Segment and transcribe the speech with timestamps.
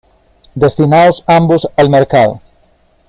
[0.55, 2.41] Destinados ambos al mercado.